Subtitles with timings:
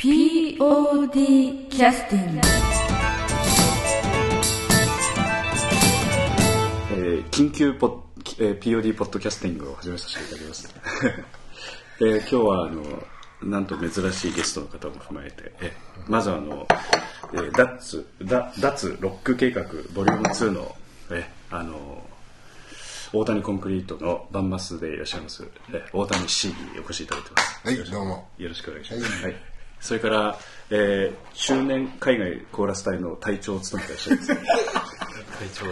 [0.00, 2.40] POD キャスティング
[6.92, 10.74] えー緊急ポッ、えー POD ポッドキャスティングを始めさせていただきます、
[12.00, 13.02] えー今日はあの
[13.42, 16.66] なんと珍しいゲストの方も踏まえて、えーまずあの、
[17.34, 20.76] えーダッツダ脱ロック計画ボリューム2の、
[21.10, 22.08] えーあの
[23.12, 28.30] 大谷コンクリートのバンマスでいらっしゃいます、えー大谷 C にお越しいただいてますはい、どうも。
[28.38, 29.22] よろしくお願いします。
[29.22, 29.49] はい。
[29.80, 30.38] それから、
[30.70, 34.34] えー、中年海外コーラス隊の隊長を務めていらっしゃいます。
[34.34, 35.66] 隊長。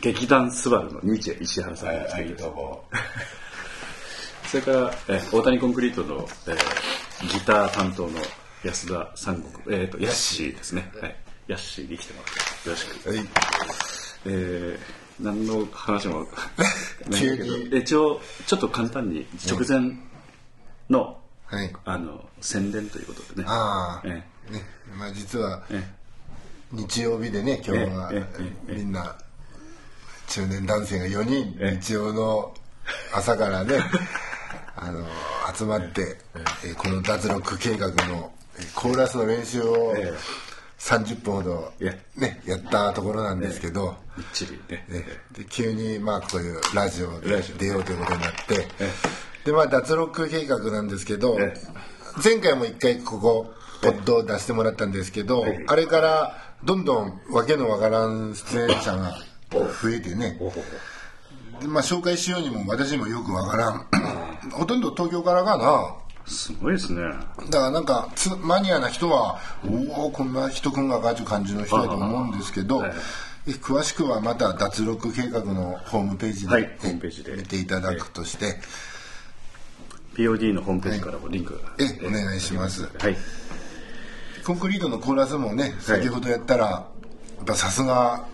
[0.00, 2.84] 劇団スバルのニチェ石原さんが来ているどうも。
[4.46, 8.10] それから、えー、大谷コンクリートの、えー、ギター担当の
[8.62, 10.90] 安田三国、えっ、と、ヤッシーですね。
[11.00, 11.16] はい。
[11.48, 13.08] ヤッシーに来てもらって、よろしく。
[13.08, 13.18] はい。
[14.26, 16.26] えー何の話も
[17.08, 19.96] ない 急にんだけど一応ちょっと簡単に直前
[20.90, 21.20] の、
[21.54, 21.72] はい。
[21.84, 23.44] あの宣伝ということでね。
[23.48, 24.24] ああ、えね、
[24.96, 25.82] まあ実はえ
[26.72, 28.12] 日曜日でね、今日は
[28.66, 29.16] みんな
[30.28, 31.78] 中年男性が4人、ええ。
[31.80, 32.52] 日曜の
[33.14, 33.78] 朝からね、
[34.74, 35.06] あの、
[35.56, 36.18] 集まって、
[36.64, 40.18] えーこの脱力計画のえーコーラスの練習をええ。
[40.76, 44.86] 30分ほどえね、やったところなんですけど、みっちりね。
[45.48, 48.90] 急にまあこういうラジオで出ようということになってえ
[49.44, 51.54] でまあ脱力計画なんですけどえ
[52.22, 59.18] 前回も一回ここポッドを出してもらったんですけどえあれからどんどんわけのわからん出演者が
[59.50, 60.38] 増えてね。
[61.60, 63.86] でまあ紹介しようにも私もよくわからん。
[64.50, 65.94] ほとんど東京からかな。
[66.26, 67.02] すごいですね。
[67.02, 69.38] だからなんかつマニアな人は
[69.96, 72.92] おおこんな人くんがかという感じの人だと思うんですけど、はい。
[73.46, 76.78] え詳しくはまた脱力計画のホームページで、はい。
[76.80, 77.36] ホームページで。
[77.36, 78.58] 見ていただくとして、
[80.14, 82.84] POD のホームページからもリンクが、えお願いします。
[82.84, 83.16] はい。
[84.44, 86.86] コンクリートのコーラスもね先ほどやったら、や
[87.42, 88.26] っぱさすが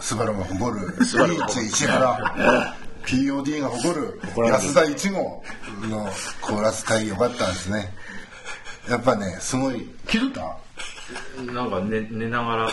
[0.00, 5.42] スバルが誇るリーチ石原 POD が誇る安田一号
[5.88, 6.08] の
[6.40, 7.92] コーラス隊良かったですね。
[8.88, 10.56] やっぱねすごい気づいた
[11.52, 12.70] なんか寝寝ながら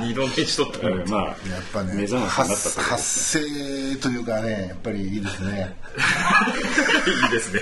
[0.00, 1.36] 二度寝しとったえー まあやっ
[1.72, 5.76] ぱね目覚ましになった発発声というかねやっぱりいいですね。
[7.24, 7.60] いいですね。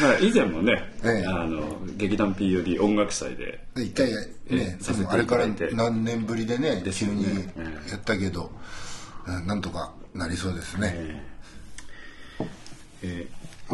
[0.00, 1.26] まあ以前もね、ええ。
[1.26, 4.16] あの劇団 POD 音楽祭でで一回ね
[4.50, 7.24] えさせていたあれから何年ぶりでね急に
[7.90, 8.50] やったけど、
[9.26, 11.24] うんなんとかなりそうですね、
[13.06, 13.28] え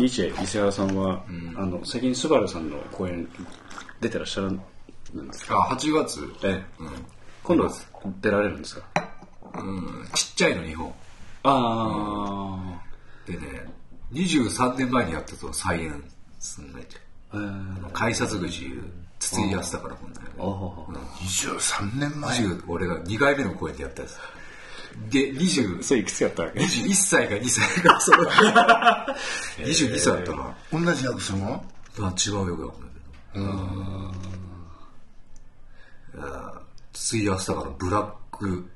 [0.09, 1.25] チェ石原さんは、
[1.57, 3.29] あの最近スバルさんの公演
[4.01, 4.63] 出てらっしゃるんで
[5.33, 5.57] すか？
[5.57, 6.65] あ8月、ええ。
[7.43, 7.73] 今度は
[8.21, 8.83] 出られるんですか？
[9.55, 10.93] うん、ちっちゃいの日本。
[11.43, 12.81] あ
[13.27, 13.67] でね
[14.13, 16.05] 23年前にやったと再演
[16.39, 16.97] すんないじ
[17.33, 17.85] あえー。
[17.85, 18.71] ゃん改札口
[19.19, 20.87] 筒井康隆から今度あはは
[21.23, 24.17] 23年前20俺が2回目の公演でやったやつ
[25.11, 28.01] で20それいくつやったわけ？21歳か2歳か。
[28.01, 28.25] その
[29.59, 31.65] 22歳だったかな、同じ役するの
[32.01, 32.91] あ違うよくわかんない
[33.33, 34.13] けどうん。
[36.93, 38.71] 筒井康隆のブラック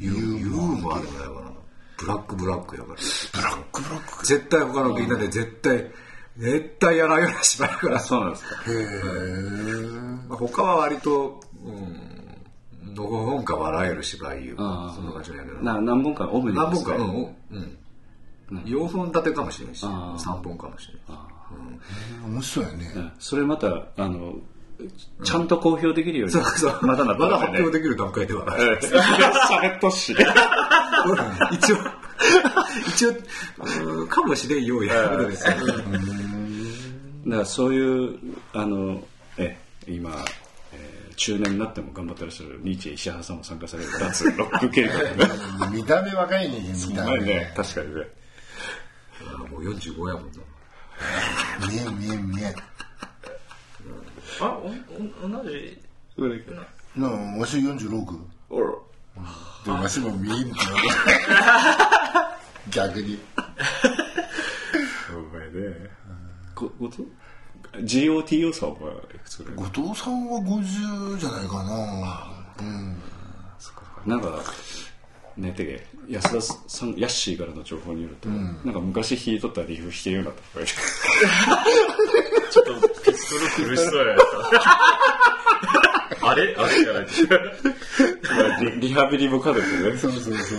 [0.00, 1.50] ユーユーもあるんだよかな。
[1.98, 3.00] ブラックブラックやから。
[3.32, 5.90] ブラックブラック絶対他のみんなで絶対
[6.38, 7.98] 絶対やらんような芝居だから。
[8.00, 8.54] そうなんですか。
[8.70, 8.76] へえ
[10.28, 12.37] まあ他は割とうん
[12.94, 17.76] のほほんか笑える芝居いうかそんな感じなんやけどな何本かオムニバス何本かうん
[18.50, 18.58] うん。
[18.64, 21.28] 4本立てかもしれないしあー3本かもしれない
[22.26, 23.12] 面白いよね、うん。
[23.18, 24.34] それまたあの
[25.24, 26.78] ちゃんと公表できるように、そうそう。
[26.86, 28.58] まだなったまだらね発表できる段階ではない。
[28.78, 30.14] 喋っとっし。
[31.50, 31.76] 一応
[32.86, 33.14] 一応
[33.84, 35.54] うんかもしれんようやるですよ。
[35.56, 38.18] だからそういう
[38.52, 39.02] あの
[39.36, 40.10] え今、
[40.72, 43.90] えー中年になっても頑張ってらっしゃるニーチェ石原さんも参加される。
[43.98, 45.08] 脱ロック計画ね
[45.72, 47.20] 見た目若いね見た目。
[47.22, 48.02] ね確かにね。
[49.50, 50.30] もう45やもんな。
[51.68, 52.54] 見えん見えん見えん。
[54.40, 54.68] あお
[55.24, 55.82] お同じ。
[56.96, 58.18] なあわし46
[58.50, 58.72] おら
[59.64, 60.50] でわしも見えんって
[62.70, 63.18] 逆に
[65.10, 65.76] お前ね
[66.54, 67.02] ごごと
[67.74, 69.70] GOTO さんはいくつぐらい？
[69.70, 72.26] 後藤さんは50じゃないかな。
[72.60, 72.96] うん。
[74.06, 74.42] なんか
[75.36, 80.66] ねてけ安田さんヤッシーからの情報によると、なんか昔弾いとったリフ弾けるようになったとか
[82.50, 84.18] ちょっとピストル苦しそうやっ
[86.20, 86.28] た。
[86.30, 86.56] あれ？
[86.56, 87.24] あれじゃない言
[88.56, 89.96] ってリリハビリも兼ねてね。
[89.98, 90.56] そうそうそ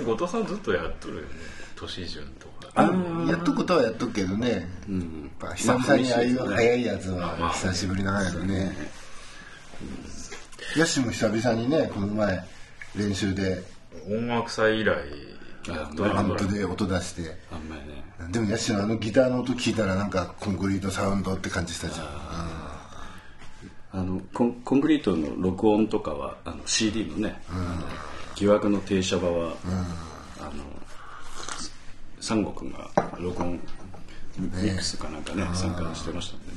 [0.00, 0.04] う。
[0.04, 1.28] 後藤さんずっとやっとるよね。
[1.76, 4.62] 都市順とかやっとくことはやっとくけどね、やっ
[5.38, 8.76] ぱ久々にああいう早いやつは久しぶりながらね、
[10.76, 12.44] ヤシも久々にねこの前
[12.96, 13.62] 練習で。
[14.08, 14.96] 音楽祭以来
[15.94, 17.36] ドンプで音出して。
[17.50, 18.32] あんまりね。
[18.32, 22.06] でもヤシのあのギターの音聞いたらなんかコンクリートサウンドって感じしたじゃん。
[23.92, 27.86] あのコンコンクリートの録音とかはあの CD のね、あの
[28.34, 29.54] 疑惑の停車場は、
[30.40, 30.50] あの
[32.24, 33.60] 三悟君が録音
[34.38, 36.52] ミックスかなんかね参加してましたんでね、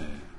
[0.00, 0.30] ええ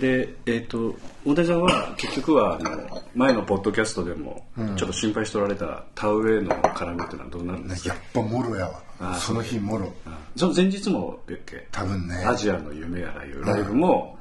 [0.00, 4.44] でえっ、と大谷さんは結局はあの前のポッドキャストでも
[4.76, 8.68] ちょっと心配しておられた田植えの絡みっていうのはどうなるんですか、やっぱもろや
[8.98, 9.92] わその日もろ
[10.36, 14.18] その前日も別け多分ねアジアの夢やらいうライブも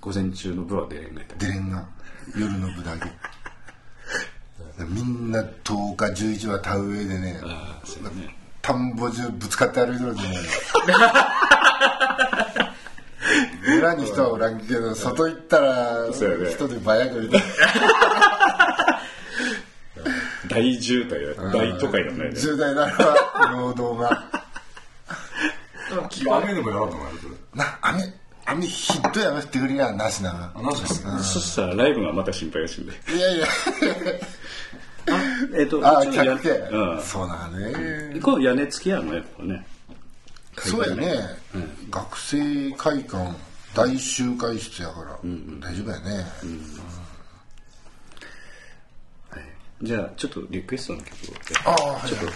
[0.00, 1.88] 午前中の部は出れんがいたデレンが
[2.36, 3.10] 夜の部だけ
[4.88, 6.06] みんな10日
[6.46, 7.40] 11は田植えでね
[8.60, 10.38] 田んぼ中ぶつかって歩いてるんじゃない。
[13.78, 17.38] 裏に人はおらんけど外行ったら人でバヤくいて
[20.48, 22.30] 大渋滞や大都会だね。
[22.30, 22.92] 10代なら
[23.52, 24.42] 労働が。
[26.38, 28.02] 雨 でもやらんのかなそれな雨
[28.52, 32.92] 雨ひっどい雨降ってくりやなしなあなんですかそしたらライブがまた心配がしんで。
[32.92, 33.46] いやいや。
[35.56, 37.02] えっとああ一応や客でうん。
[37.02, 38.20] そうだね。
[38.20, 39.66] この屋根付きやのやっぱね。
[40.58, 41.14] そうやね、
[41.90, 43.34] 学生会館
[43.74, 45.18] 大集会室やから、
[45.60, 46.26] 大丈夫やね、
[49.80, 51.10] じゃあちょっとリクエストの曲
[51.66, 51.70] を。
[51.70, 52.32] ああはいちょっとこ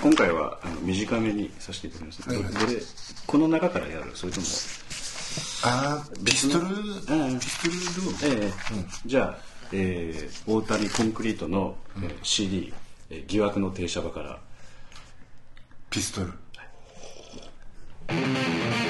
[0.00, 2.32] 今回はあの短めにさせていただきます、ど
[2.72, 2.80] れ
[3.26, 4.12] この中からやる？
[4.14, 4.46] それとも
[5.62, 7.38] あーピストル、うん。
[7.38, 8.52] ピストルルームええ。
[9.06, 9.38] じゃあ、
[9.72, 12.72] えー大谷コンクリートの、えー CD、
[13.10, 14.38] えー疑惑の停車場から。
[15.90, 16.32] ピストル。
[18.08, 18.89] 軟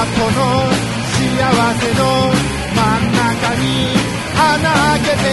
[0.00, 0.14] の幸
[1.74, 2.02] せの
[2.72, 3.64] 真ん中に
[4.38, 5.26] 穴開けて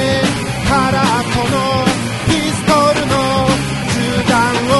[0.68, 0.96] から
[1.34, 1.56] この
[2.26, 3.14] ピストルの
[3.94, 3.96] 銃
[4.28, 4.34] 弾
[4.66, 4.74] を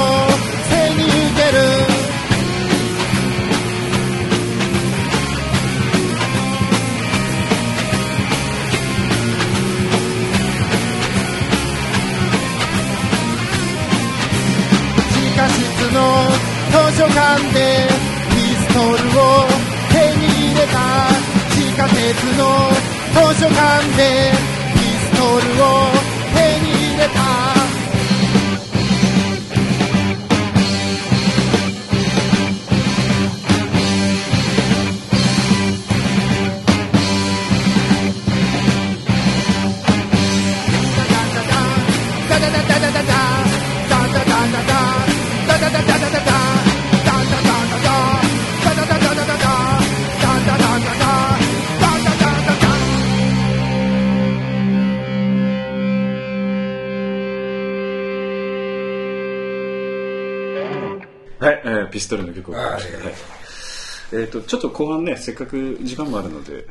[0.68, 1.58] 背に受ける。
[15.12, 15.54] 地下室
[15.94, 15.96] の
[16.72, 17.14] 図書館
[17.54, 17.56] で
[18.30, 19.65] ピストルを
[21.88, 22.70] 鉄の
[23.12, 24.32] 図書館で
[24.74, 25.95] ピストルを
[61.96, 62.82] ピストルの曲をかい。
[64.12, 66.66] えー、とちょっと後半ねせっかく時間もあるので、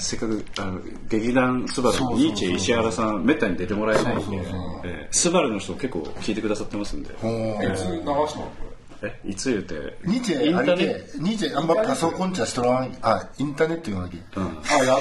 [0.00, 4.36] せっかくあの劇団スバルのニーチェ石原さんめったに出てもらえないんで
[4.84, 7.10] えースバルの人結構聞いてくださってますんで。
[7.10, 8.24] いつ流したの？
[8.26, 8.50] こ
[9.02, 9.96] えいつ言うて？
[10.04, 11.18] ニチインターネット？
[11.22, 14.40] ニチェあんまパソコンじゃしとらんあインターネット言うわけ、あ
[14.84, 14.96] や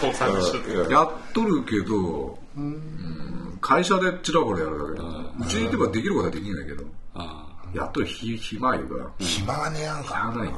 [0.00, 3.58] 工作しと っやっとるけど、うん。
[3.60, 5.04] 会社でちらほらやるだけだ。
[5.40, 6.84] うちにいてばできることはできないけど。
[7.14, 7.43] あ
[7.74, 9.10] やっとるひ暇いうから。
[9.18, 10.30] 暇がねやんか。
[10.32, 10.54] 暇ないね。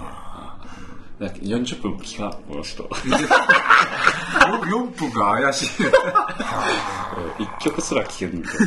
[1.18, 2.82] だって40分聞かんこの人。
[2.84, 5.68] 4分が怪しい。
[7.42, 8.66] 一曲すら聴けるんだよね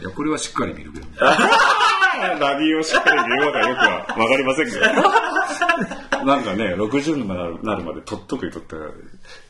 [0.00, 1.06] いや、これはしっかり見るけど。
[2.40, 4.80] 何をしっかり見ようかよくは分かりませんけど。
[6.24, 8.74] なんかね60になるなるまで撮っとくとった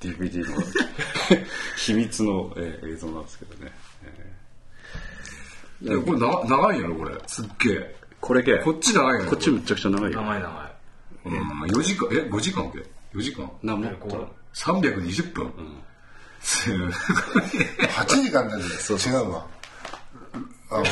[0.01, 0.57] DVD の
[1.79, 3.73] 秘密の、えー映像なんですけどね、
[5.83, 7.15] いや、これ長長いんやろ、これ。
[7.27, 7.97] すっげえ。
[8.21, 9.31] これけこっち長いんやろ。
[9.31, 10.77] こっちむちゃくちゃ長いよ長い長い。
[11.27, 12.79] うん、4時間、え、5時間け
[13.15, 15.53] ?4 時間なもっことう ?320 分、
[16.41, 16.89] すごい。
[16.89, 19.47] 8時間だね違うわ
[20.71, 20.83] あ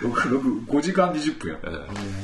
[0.00, 1.58] 6 6 5時間20分や。
[1.64, 1.66] え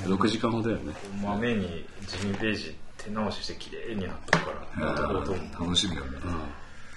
[0.09, 0.83] ー6時間ほどやね
[1.23, 6.09] 豆にジミー・ページ手直しして綺麗になったから、楽しみだね。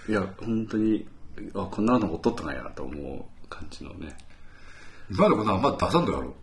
[0.08, 1.08] いや本当に
[1.53, 4.16] あこんなの撮ったなやと思う感じのね。
[5.10, 6.34] 今でこんなあんま出さんとやろ。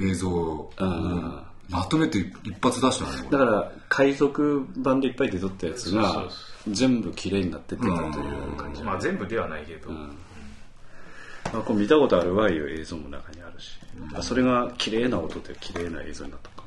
[0.00, 0.72] 映像を。
[0.76, 1.42] うん。
[1.70, 6.28] まとめて一発出したのだから海賊版でいっぱい出とったやつが
[6.68, 13.78] 全部綺麗になってってたという感じ、まあ全部ではないけど、あこれ見たことあるわいう映像も中にあるし、
[14.14, 16.64] あそれが綺麗な音で綺麗な映像になったか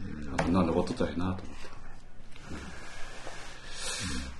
[0.00, 1.50] らね、あこんなの残っとったらいいなと思って、
[2.44, 2.54] あ
[4.14, 4.37] ん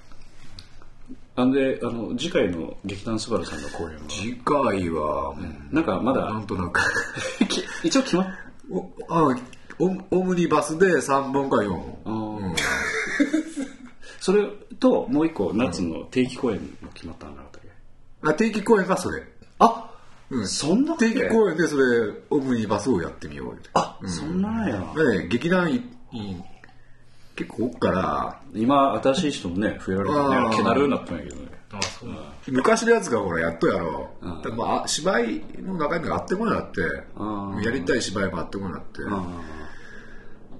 [1.46, 4.00] であの次回の劇団スバルさんの公演は？
[4.08, 5.34] 次回は、
[5.70, 6.24] なんかまだ？
[6.32, 6.80] なんとなく。
[7.48, 8.26] き一応決まっ？
[8.70, 9.36] おあ
[9.78, 11.68] オオムニバスで3本か4
[12.04, 12.54] 本。
[14.20, 14.48] それ
[14.80, 17.68] ともう一個夏の定期公演も決まったんだったっけ？
[18.30, 19.22] あ定期公演がそれ。
[19.60, 19.90] あ
[20.30, 20.46] うん。
[20.48, 23.56] そんな定期公演でそれ、オムニバスをやってみようよ。
[23.74, 24.78] あ、そんなんや。
[24.78, 25.72] ね、劇団
[27.38, 31.48] 結構おっから、今新しい人もね増えられてねけなるようになったんやけどね。
[31.70, 32.08] あそう。
[32.08, 32.16] なん。
[32.16, 34.28] だ昔のやつがほらやっとやろう。
[34.28, 34.42] うん。
[34.42, 36.80] でまああ、芝居の中身があってこなって
[37.16, 39.18] うん、やりたい芝居もあってこなって、も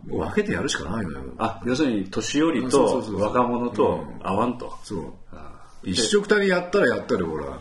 [0.08, 1.24] う分けてやるしかないのよ。
[1.38, 5.12] あ要するに年寄りと若者と合わんと、そう。
[5.82, 7.60] 一緒くたにやったらやったらほら、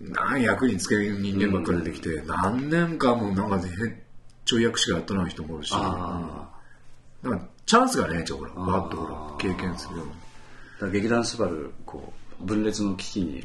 [0.00, 4.04] 何役につける人間ばっかり出てきて、何年間もなんかね、
[4.44, 6.50] ちょい役しかやってない人もいるし、あ
[7.22, 10.04] なんかチャンスがねえじゃん、ほら、バッとほら、経験するよ。
[10.06, 10.10] だ
[10.80, 13.44] から劇団スバルこう分裂の危機に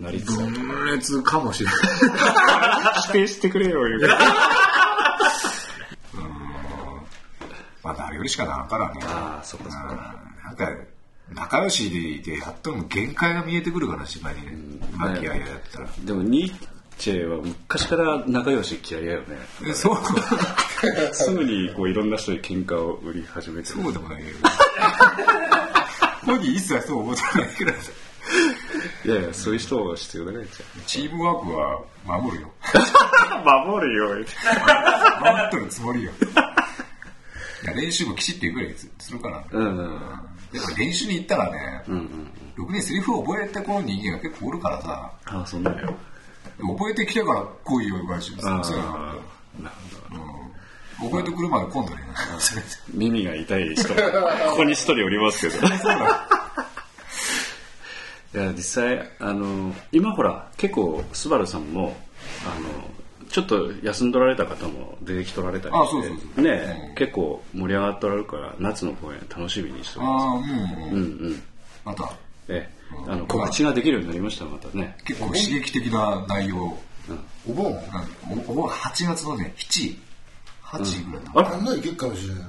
[0.00, 1.74] ななりつつ分裂かもしれない。
[3.08, 4.00] 否定してくれよ言う
[7.82, 9.00] まあ、なるよりしかならんからね。
[9.04, 10.70] ああそっかそっかなんか、
[11.34, 14.52] 仲良しでやっとも限界が見えてくるから、芝居にね。
[14.98, 15.88] 和気あいあいやったら。
[15.98, 16.22] でも
[16.96, 19.36] ニーチェは昔から仲良し嫌いやよね。
[19.68, 19.96] えそう、
[21.12, 24.38] すぐにこういろんな人に喧嘩を売り始めてそうでもないけど。
[26.24, 30.46] 本人一切そう思ってないけど、いやいやそういう人は必要だね。
[30.86, 32.52] チームワークは守るよ。
[33.44, 34.08] 守るよ。
[34.08, 36.10] 守っとるつもりよ。
[37.62, 39.44] いや練習もきちっと行くらいするから。
[39.52, 40.00] うんうん
[40.52, 41.82] でも練習に行ったらね、
[42.54, 45.94] ろくにセリフを覚えてこの人間が結構おるからさ、ああそんなんよ
[46.58, 49.14] 覚えてきてから来いよ言われてああそういうのが
[50.98, 52.00] 覚えてくるまで今度ね。
[52.92, 54.00] 耳が痛い人こ
[54.56, 55.66] こに一人おりますけど。
[58.34, 61.96] いや実際あの今ほら結構スバルさんも
[62.44, 62.68] あの
[63.28, 70.98] ちょっと休んどられた方も出てきとられたりしてね、結構盛り上がっとられるから夏の公演楽しみにしてますああ、うん、うんう
[71.30, 71.42] ん。
[71.84, 72.12] また
[72.48, 72.76] ええ。
[73.08, 74.96] あの告知ができるようになりましたまたね。
[75.04, 76.78] 結構刺激的な内容。
[77.48, 77.82] お盆なん
[78.48, 79.96] おお8月のね、7、
[80.64, 81.48] 8ぐらいだあれ？
[81.48, 82.44] あんなにいけるかもしれない。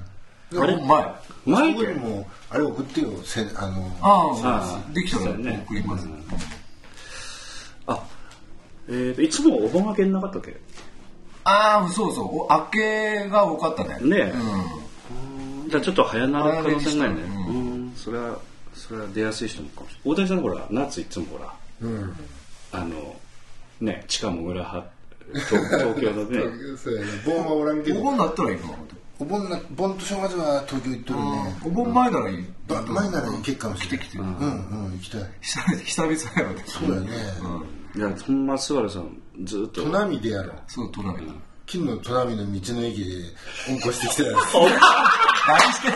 [0.58, 0.86] あれ？
[0.86, 1.16] 前。
[1.46, 5.64] 前けにもあれ送ってよせあのああ、できたらね。
[5.68, 6.08] 送ります。
[7.88, 8.04] あ
[8.90, 10.58] えーといつもお盆明けになかったっけ？
[11.44, 12.26] ああ、そうそう。
[12.26, 14.00] お明けが多かったね。
[14.02, 14.34] ねえ。
[15.64, 15.70] うん。
[15.70, 17.22] じゃあちょっと早なる可能性ないね。
[17.50, 17.94] うん。
[17.96, 18.38] それは
[18.78, 20.02] それは出やすい人もかもしれない。
[20.14, 21.54] 大谷さんほら夏いつもほら
[22.72, 23.16] あの
[23.82, 24.86] ね地下もぐらは
[25.34, 26.40] 東東京のね。
[26.78, 27.08] そうやね。
[27.26, 28.00] 盆はおらんけど。
[28.00, 28.78] お盆だったらいいの？
[29.20, 31.26] お盆な盆と正月は東京行っとるね。
[31.66, 32.46] お盆前ならいい。
[32.68, 34.20] ば前なら行けるかもしれない来て来て。
[34.20, 35.22] うんうん行きたい。
[35.42, 36.54] 久々久々やろ。
[36.54, 36.64] ね。
[36.66, 37.08] そうやね。
[37.96, 39.84] いやほんまスバルさんずっと。
[39.84, 40.56] 砺波でやろう。
[40.68, 41.28] そう、隣。
[41.66, 43.12] 金の砺波の道の駅で
[43.70, 45.88] うんこしてきてたやつ何して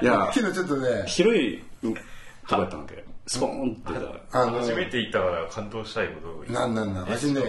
[0.00, 0.30] いや。
[0.34, 1.04] 昨日ちょっとね。
[1.06, 3.04] 広いとこやったわけ。
[3.26, 3.94] スポーンって。
[4.32, 7.04] さあの初めて行ったから感動したいことがなんなんなん。
[7.04, 7.42] 私ね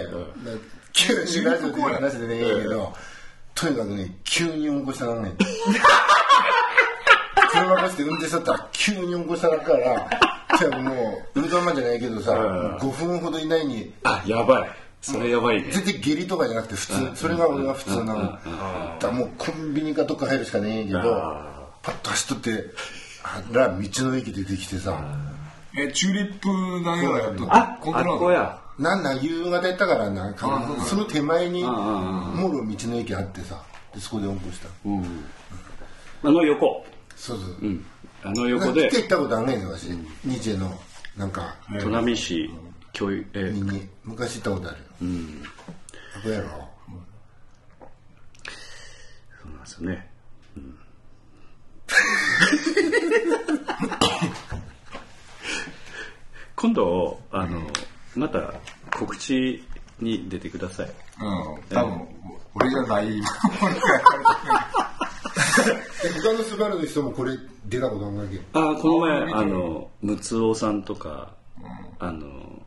[0.94, 2.94] 急にラジオで話でねえけど
[3.56, 5.34] とにかくね急にうんこしたらね
[7.52, 10.08] 車出して運転しとったら急にうんこしたらから
[10.60, 13.92] じゃあもうウルトラマンじゃないけどさ5分ほど以内に。
[14.04, 14.70] あやばい
[15.04, 15.70] それやばいね。
[15.70, 17.12] 全然下痢とかじゃなくて普通。
[17.16, 18.40] それが俺は普通なの。
[19.00, 21.02] だもうコンビニかどっか入るしかねえけど
[21.82, 22.66] パッと走っとって
[23.24, 24.98] あら道の駅出てきてさ。
[25.78, 26.48] えチューリップ
[26.86, 28.18] 投げがやっとああコントロール？
[28.18, 28.60] っこや。
[28.80, 30.32] なんなん夕方やったからな。
[30.32, 30.48] んか
[30.88, 31.70] その手前にも
[32.48, 33.62] ろ道の駅あってさ。
[33.94, 34.70] でそこでオープンした
[36.24, 36.86] あの横。
[37.16, 37.58] そうそう。
[37.62, 37.86] うん。
[38.24, 38.88] あの横で。
[38.88, 39.90] 来て行ったことあんねんね私
[40.24, 40.80] 日英の
[41.18, 42.50] なんか砺波市
[42.92, 44.78] 教育え見に昔行ったことある。
[44.78, 45.44] ようん。
[46.32, 46.70] やろ
[49.42, 50.10] そうなんですよね、
[50.56, 50.78] うん。
[56.56, 57.62] 今度あの
[58.16, 58.54] また
[58.98, 59.62] 告知
[60.00, 60.88] に出てください。
[60.88, 61.64] うん。
[61.70, 62.08] 多分
[62.56, 63.22] 俺じゃないえ
[66.22, 71.36] 他のスバルの人もこれ出たことあんだけあこの前あのムツオさんとか、
[72.00, 72.62] あの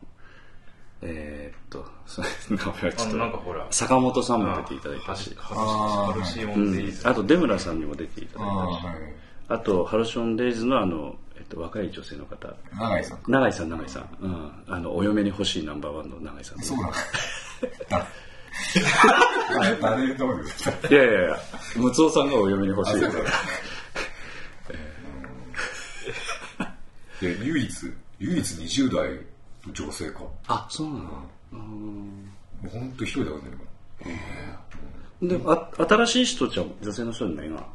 [1.01, 5.35] えーっとそれ名前はちょっとなんかほら坂本さんも出ていただいたし。
[5.37, 7.07] ハルシオンデイズ。
[7.07, 9.01] あと出村さんにも出ていただいあたし。
[9.49, 12.53] あとハロションデイズのあの、えっと、若い女性の方。
[12.77, 13.19] 永井さん。
[13.27, 16.59] 永井さん永井さん、うん、あのお嫁に欲しいナンバーワンの永井さん。
[16.59, 16.93] そうなの
[19.59, 20.43] 誰誰どう
[20.89, 21.37] いやいやいや
[21.75, 23.07] ムツオさんがお嫁に欲しいか。
[26.57, 26.67] ら
[27.21, 29.21] で唯一唯一20代の
[29.73, 31.01] 女性かもあそうなの？
[32.63, 33.37] うほんと一人だか
[34.01, 34.17] らね
[35.21, 37.67] であ新しい人じゃ女性の人ないな今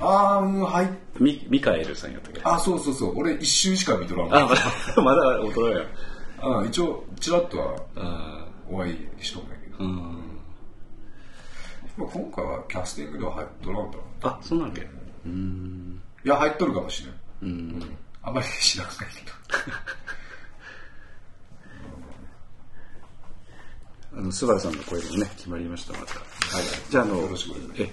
[0.00, 0.90] ああもうはい。
[1.20, 2.40] ミミカエルさんやったっけ？
[2.44, 3.18] あそうそうそう。
[3.18, 5.84] 俺一瞬しか見とらんあまだまだ大人や
[6.40, 9.96] あ一応ちらっとはあお会いしとんだけど、うん。
[11.96, 14.86] まあ、今回はキャスティングでは入っとらんだろうあそうなんけ
[15.24, 16.02] うん。
[16.24, 17.04] いや入っとるかもし
[17.42, 17.50] れん。
[17.50, 17.96] うん。
[18.22, 19.45] あんまり知らないけど
[24.16, 26.14] あのスバルさんの声もね決まりましたまた。
[26.14, 26.64] はい。
[26.90, 27.82] じゃああのよろしくお願いします。
[27.82, 27.90] え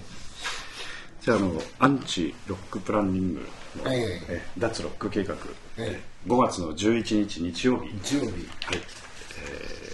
[1.20, 3.46] じゃああのアンチロックプランニング
[3.78, 4.02] の、はい。
[4.02, 5.36] はいはいえ脱ロック計画、
[5.78, 7.90] え5月の11日日曜日。
[8.02, 8.26] 日曜日。
[8.26, 8.36] はい。
[8.72, 9.84] えー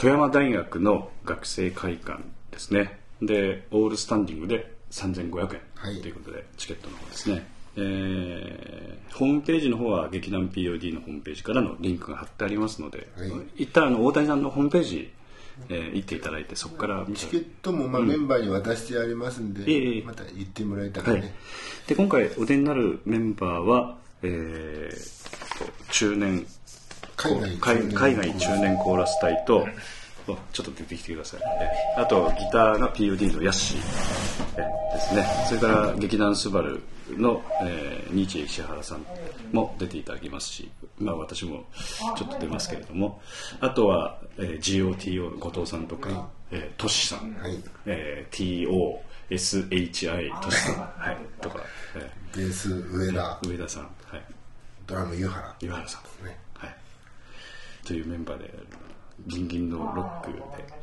[0.00, 2.98] 富山大学の学生会館ですね。
[3.20, 6.00] でオールスタンディングで3500円はい。
[6.00, 7.46] ということで、チケットの方ですね、
[7.80, 13.32] えーホームページの方は劇団 POD のホームページからのリンクが貼ってありますので、はい。
[13.64, 15.12] 一旦あの大谷さんのホームページ、
[15.68, 21.20] えー行っていただいてそこからチケットもまあメンバーに渡してありますんで、ええまた行ってもらえたらはい。
[21.20, 21.34] ね、、
[21.86, 26.46] で今回お出になるメンバーは、えーと中年
[27.16, 27.34] 海
[28.14, 29.70] 外中年コーラス隊とあ
[30.52, 31.40] ちょっと出てきてください
[31.96, 34.20] えあとギターが POD のヤッシー
[34.56, 35.26] えですね。
[35.48, 36.82] それから劇団スバル
[37.16, 39.04] の、えー、ニーチェ石原さん
[39.52, 41.64] も出ていただきますしまあ私も
[42.16, 43.20] ちょっと出ますけれども。
[43.60, 47.58] あとは、えー GOTO 後藤さんとか、えートシさん、はい。
[47.86, 48.68] えー
[49.30, 51.60] TOSHI トシさん、はい、とか、
[51.96, 53.38] えベース上田。
[53.42, 54.22] ー上田さん、はい、
[54.86, 56.38] ドラム湯原岩原さん、ね。
[56.54, 56.76] はい、
[57.86, 58.54] というメンバーで
[59.26, 60.32] ギンギンのロック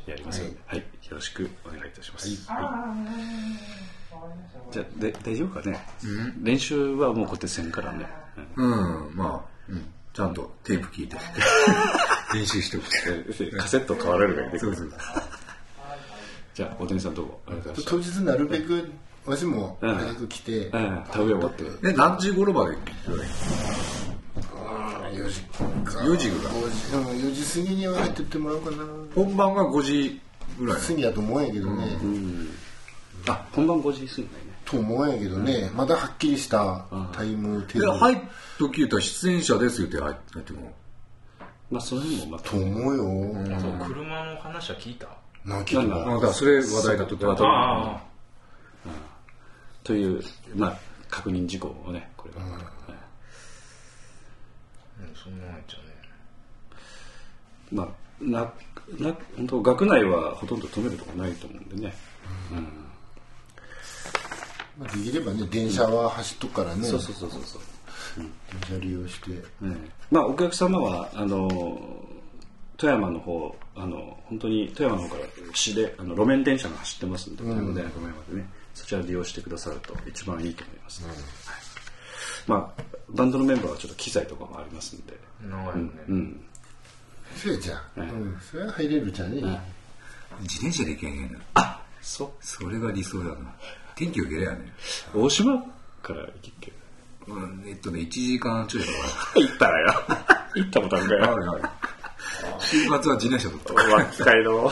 [0.06, 0.42] でやります。
[0.44, 0.80] ので、はい。
[0.80, 2.96] よろしくお願いいたします、は
[4.70, 4.72] い。
[4.72, 5.80] じゃあで大丈夫かね、
[6.42, 8.08] 練習はもうこうやってせんからね、
[8.56, 9.06] うん。
[9.08, 11.18] うんまあ、うん、ちゃんとテープ聞いて。
[12.34, 13.34] 練習しておく。
[13.34, 14.76] でカセット変わられるがいいでくる
[16.54, 17.40] じゃあ大谷さんどうも。
[17.48, 18.92] ありがとうございまし当日なるべく
[19.26, 19.96] わしもうん。
[19.96, 21.64] 早く来て、た、うん、田植え終わって。
[21.90, 22.78] え何時頃まで
[25.28, 25.64] 4時か。
[26.00, 26.30] 4時。
[26.30, 28.78] ぐらい5時うん4時過ぎには入ってってもらおうかな。
[29.16, 30.22] 本番が5時
[30.60, 30.82] ぐらい。
[30.82, 31.98] 過ぎやと思うんやけどね、
[33.28, 34.58] あ本番5時過ぎないね。
[34.66, 38.18] と思うんやけどね、まだはっきりしたタイムテーブル、で入っ
[38.60, 40.74] とき言ったら出演者ですよって入っても。
[41.70, 42.50] まあその辺もまた。
[42.50, 43.04] と思うよ、
[43.60, 45.08] そう車の話は聞いた？
[45.46, 46.34] な聞いた。
[46.34, 48.04] それ話題だとって話題あ
[49.84, 50.22] という
[50.56, 52.72] まあ確認事項をねこれは、はいあ
[55.02, 55.98] うんそんなんやっちゃうね。
[57.72, 57.88] まあ、
[58.22, 58.42] な、
[58.98, 61.94] な、本当学内はほとんど止めるとこないと思うんでね。
[64.78, 67.62] まあ、できればね電車は走っとくからね、そうそうそうそうそう。
[68.70, 69.32] 電車利用して。
[69.62, 71.50] うんまあ、お客様は、あの、
[72.78, 81.16] 富山の方、あの、本当に富山の方から市で、あの、路面電車が走ってますんで、富山大学前までね、そちら利用してくださると一番いいと思います、はい。
[82.46, 86.42] まあ、バンドのメンバーはちょっと機材とかもありますんで、長いよね、うん。
[87.36, 89.42] そうやじゃん、うん、それは入れるじゃんね、
[90.42, 92.30] 自転車で行けへんやなあそう。
[92.42, 93.56] それが理想だな
[93.96, 94.74] 天気良けりゃね
[95.14, 95.58] 大島
[96.02, 96.72] から行きっけ。
[97.28, 99.00] うんえっとね1時間ちょいだか
[99.40, 99.94] 行ったらよ。
[100.56, 101.34] 行ったことあるからよ。
[101.34, 101.64] あるある
[102.60, 103.74] 週末は自転車だった。
[103.74, 104.72] 脇会の。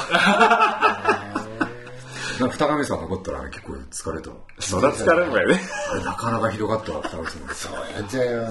[2.39, 4.35] なんか二神さん残ったら結構疲れたわ。
[4.59, 5.59] そら疲れるわよね。
[5.91, 7.55] あれなかなかひどかったわ、二神さん。
[7.55, 8.47] そうやっちゃうよ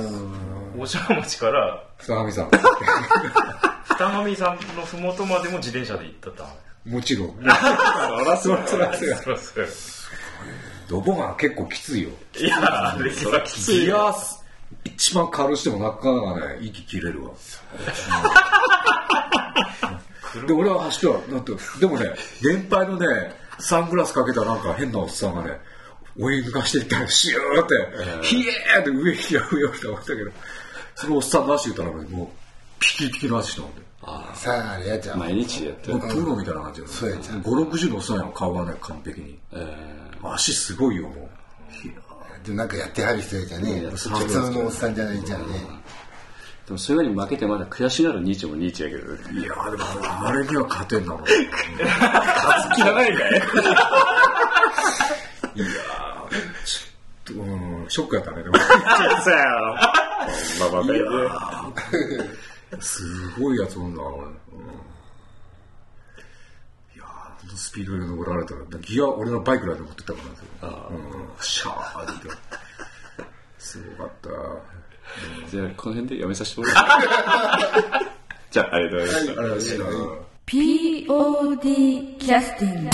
[0.79, 2.51] 大島町から二神さん。
[2.51, 6.47] 二神さんのふもとまでも自転車で行ったった
[6.85, 7.35] もちろん。
[7.43, 9.69] そらそらそらそうやそうそう
[10.89, 12.11] ドボが結構きついよ。
[12.39, 14.45] いやあれそらきついギよアス
[14.85, 17.31] 一番軽してもなかなかね、息切れるわ。
[20.47, 23.07] で、俺は走っては、なんて、でもね、 年配のね、
[23.59, 25.59] サングラスかけたなんか変なおっさんがね、
[26.19, 30.31] 追い抜かしていったら、シューって、ヒエーって上来た上来た思ったけど、
[30.95, 32.29] そのおっさんの足言ったらね、もう、
[32.79, 33.85] ピキピキの足したんで。
[34.35, 36.09] さああれやっちゃう毎日やってるもう。
[36.11, 36.87] プロみたいな感じよ。
[36.87, 39.39] そうやじゃん5、60のおっさんやん、顔がね、完璧に。
[40.23, 41.31] 足すごいよ、も
[42.45, 44.11] でもなんかやってはる人やじゃね普通
[44.51, 45.57] のおっさんじゃないじゃんね
[46.67, 49.21] でもそういう負けてまだ悔しがるニーチェもニーチェやけどね。
[49.33, 49.35] う。
[49.39, 49.85] いやーでも、
[50.27, 51.23] あれには勝てんなの。
[52.75, 53.33] 気がないかい
[55.57, 55.69] いやー
[56.65, 57.45] ちょっと、う
[57.85, 58.57] ん、ショックやったね、でも。
[58.57, 58.65] そ
[59.31, 59.75] うやろ。
[59.75, 60.99] まあまあ、ね、
[62.81, 64.15] すごいやつおんな、うん、い
[66.97, 70.49] やーほんとスピードで登られたら、ギア、俺のバイクらいで持ってったからなんですよ。
[70.91, 70.99] うん、
[71.43, 72.31] シャーって。
[73.59, 74.31] すごかった。
[75.51, 76.75] じゃあ、この辺でやめさせてもらう。
[78.51, 79.43] じゃあ、ありがとうございました。
[79.43, 79.87] はしな。
[80.47, 82.91] POD キャスティング